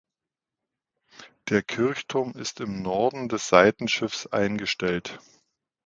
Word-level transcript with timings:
Der 1.49 1.61
Kirchturm 1.61 2.31
ist 2.31 2.59
im 2.59 2.81
Norden 2.81 3.29
des 3.29 3.49
Seitenschiffs 3.49 4.25
eingestellt. 4.25 5.19